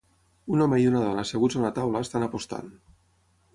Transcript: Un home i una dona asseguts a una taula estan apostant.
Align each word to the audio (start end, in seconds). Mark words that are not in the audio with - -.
Un 0.55 0.63
home 0.65 0.79
i 0.83 0.87
una 0.91 1.01
dona 1.03 1.25
asseguts 1.27 1.59
a 1.59 1.61
una 1.63 1.71
taula 1.77 2.03
estan 2.07 2.29
apostant. 2.31 2.75